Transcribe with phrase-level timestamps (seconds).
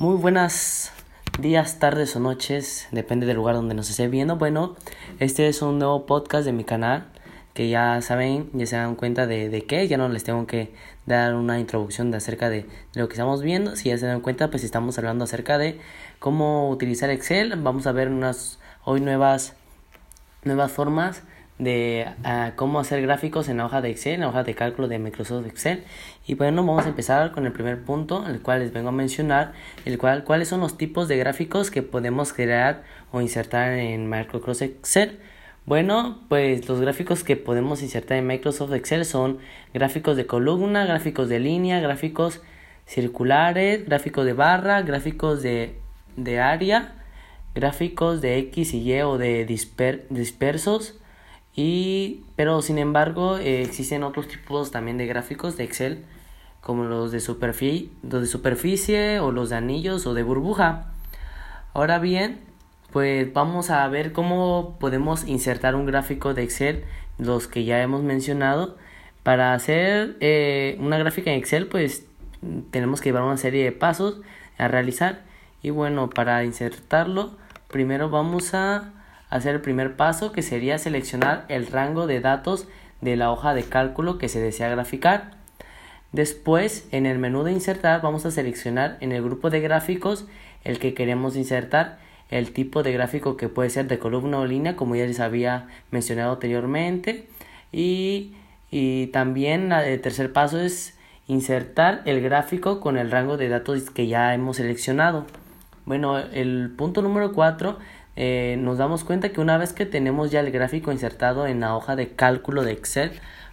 [0.00, 0.90] Muy buenas
[1.38, 4.34] días, tardes o noches, depende del lugar donde nos esté viendo.
[4.34, 4.74] Bueno,
[5.20, 7.06] este es un nuevo podcast de mi canal
[7.54, 10.74] que ya saben, ya se dan cuenta de, de qué, ya no les tengo que
[11.06, 13.76] dar una introducción de acerca de, lo que estamos viendo.
[13.76, 15.78] Si ya se dan cuenta, pues estamos hablando acerca de
[16.18, 17.54] cómo utilizar Excel.
[17.62, 19.54] Vamos a ver unas hoy nuevas,
[20.42, 21.22] nuevas formas
[21.58, 24.88] de ah, cómo hacer gráficos en la hoja de Excel, en la hoja de cálculo
[24.88, 25.84] de Microsoft Excel.
[26.26, 29.52] Y bueno, vamos a empezar con el primer punto, el cual les vengo a mencionar,
[29.84, 34.62] el cual cuáles son los tipos de gráficos que podemos crear o insertar en Microsoft
[34.62, 35.20] Excel.
[35.66, 39.38] Bueno, pues los gráficos que podemos insertar en Microsoft Excel son
[39.72, 42.42] gráficos de columna, gráficos de línea, gráficos
[42.86, 45.78] circulares, gráficos de barra, gráficos de,
[46.16, 46.96] de área,
[47.54, 50.98] gráficos de X y Y o de dispersos,
[51.56, 56.04] y, pero sin embargo, eh, existen otros tipos también de gráficos de Excel,
[56.60, 60.92] como los de, superficie, los de superficie o los de anillos o de burbuja.
[61.74, 62.40] Ahora bien,
[62.90, 66.84] pues vamos a ver cómo podemos insertar un gráfico de Excel,
[67.18, 68.76] los que ya hemos mencionado.
[69.22, 72.06] Para hacer eh, una gráfica en Excel, pues
[72.70, 74.20] tenemos que llevar una serie de pasos
[74.58, 75.22] a realizar.
[75.62, 77.36] Y bueno, para insertarlo,
[77.68, 78.93] primero vamos a
[79.34, 82.68] hacer el primer paso que sería seleccionar el rango de datos
[83.00, 85.32] de la hoja de cálculo que se desea graficar.
[86.12, 90.26] Después, en el menú de insertar, vamos a seleccionar en el grupo de gráficos
[90.62, 91.98] el que queremos insertar,
[92.30, 95.66] el tipo de gráfico que puede ser de columna o línea, como ya les había
[95.90, 97.26] mencionado anteriormente.
[97.72, 98.34] Y,
[98.70, 100.96] y también el tercer paso es
[101.26, 105.26] insertar el gráfico con el rango de datos que ya hemos seleccionado.
[105.86, 107.80] Bueno, el punto número 4
[108.16, 111.74] eh, nos damos cuenta que una vez que tenemos ya el gráfico insertado en la
[111.76, 113.12] hoja de cálculo de Excel,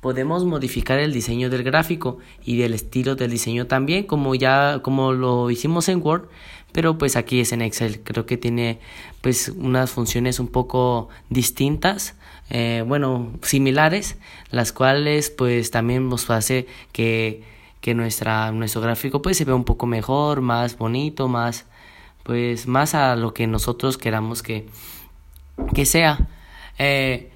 [0.00, 5.12] podemos modificar el diseño del gráfico y del estilo del diseño también, como ya como
[5.12, 6.28] lo hicimos en Word,
[6.72, 8.00] pero pues aquí es en Excel.
[8.02, 8.80] Creo que tiene
[9.20, 12.16] pues unas funciones un poco distintas,
[12.50, 14.16] eh, bueno, similares,
[14.50, 17.44] las cuales pues también nos hace que,
[17.80, 21.66] que nuestra, nuestro gráfico pues se vea un poco mejor, más bonito, más
[22.22, 24.66] pues más a lo que nosotros queramos que,
[25.74, 26.28] que sea.
[26.78, 27.30] Eh,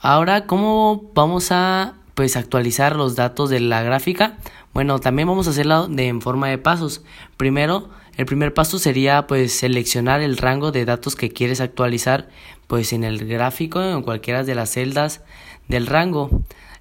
[0.00, 4.38] ahora, ¿cómo vamos a pues actualizar los datos de la gráfica?
[4.74, 7.02] Bueno, también vamos a hacerlo de en forma de pasos.
[7.36, 12.28] Primero, el primer paso sería pues seleccionar el rango de datos que quieres actualizar
[12.66, 15.22] pues en el gráfico en cualquiera de las celdas
[15.68, 16.30] del rango.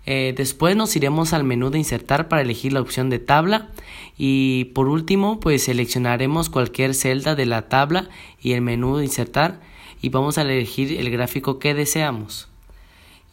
[0.05, 3.69] Eh, después nos iremos al menú de insertar para elegir la opción de tabla
[4.17, 8.09] y por último pues seleccionaremos cualquier celda de la tabla
[8.41, 9.59] y el menú de insertar
[10.01, 12.47] y vamos a elegir el gráfico que deseamos.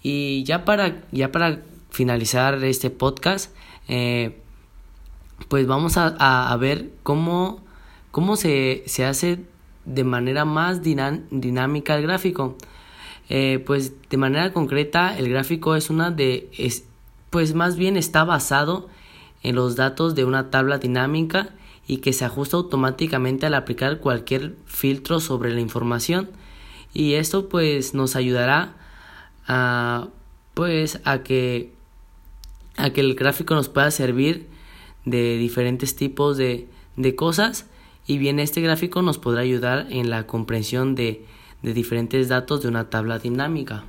[0.02, 3.54] Y ya para, ya para finalizar este podcast
[3.88, 4.38] eh,
[5.48, 7.60] pues vamos a, a, ver cómo,
[8.10, 9.38] cómo se, se hace
[9.86, 12.56] de manera más dinámica el gráfico.
[13.28, 16.84] Eh, pues de manera concreta el gráfico es una de es,
[17.28, 18.88] pues más bien está basado
[19.42, 21.50] en los datos de una tabla dinámica
[21.86, 26.30] y que se ajusta automáticamente al aplicar cualquier filtro sobre la información.
[26.94, 28.74] Y esto pues nos ayudará
[29.46, 30.08] a
[30.54, 31.72] pues a que
[32.76, 34.46] a que el gráfico nos pueda servir
[35.04, 37.66] de diferentes tipos de, de cosas.
[38.06, 41.24] Y bien este gráfico nos podrá ayudar en la comprensión de
[41.62, 43.84] de diferentes datos de una tabla dinámica.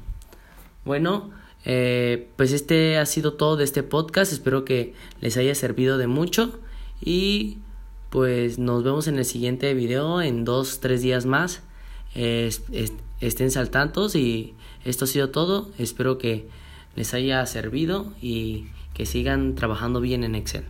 [0.85, 1.29] Bueno,
[1.65, 4.31] eh, pues este ha sido todo de este podcast.
[4.31, 6.59] Espero que les haya servido de mucho
[7.01, 7.57] y
[8.09, 11.61] pues nos vemos en el siguiente video en dos, tres días más.
[12.13, 14.55] estén saltantos y
[14.85, 15.69] esto ha sido todo.
[15.77, 16.47] Espero que
[16.95, 20.65] les haya servido y que sigan trabajando bien en Excel.